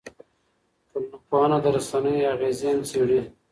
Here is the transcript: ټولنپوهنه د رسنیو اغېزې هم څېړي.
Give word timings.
ټولنپوهنه 0.89 1.57
د 1.63 1.65
رسنیو 1.77 2.29
اغېزې 2.33 2.69
هم 2.73 2.81
څېړي. 2.89 3.21